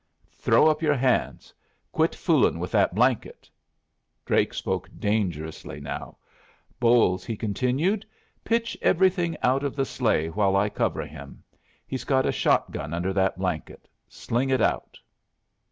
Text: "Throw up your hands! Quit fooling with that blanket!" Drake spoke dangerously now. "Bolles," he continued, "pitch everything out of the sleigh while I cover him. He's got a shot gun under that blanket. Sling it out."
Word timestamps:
"Throw 0.33 0.67
up 0.67 0.81
your 0.81 0.95
hands! 0.95 1.53
Quit 1.91 2.15
fooling 2.15 2.57
with 2.57 2.71
that 2.71 2.95
blanket!" 2.95 3.47
Drake 4.25 4.51
spoke 4.51 4.89
dangerously 4.97 5.79
now. 5.79 6.17
"Bolles," 6.79 7.23
he 7.23 7.37
continued, 7.37 8.03
"pitch 8.43 8.75
everything 8.81 9.37
out 9.43 9.63
of 9.63 9.75
the 9.75 9.85
sleigh 9.85 10.29
while 10.29 10.55
I 10.55 10.69
cover 10.69 11.05
him. 11.05 11.43
He's 11.85 12.03
got 12.03 12.25
a 12.25 12.31
shot 12.31 12.71
gun 12.71 12.95
under 12.95 13.13
that 13.13 13.37
blanket. 13.37 13.87
Sling 14.07 14.49
it 14.49 14.59
out." 14.59 14.97